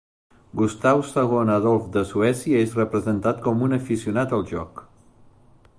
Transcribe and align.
Gustau 0.61 1.01
II 1.09 1.43
Adolf 1.57 1.83
de 1.97 2.03
Suècia 2.13 2.63
és 2.69 2.73
representat 2.79 3.45
com 3.49 3.63
un 3.69 3.79
aficionat 3.81 4.35
al 4.39 4.49
joc. 4.55 4.85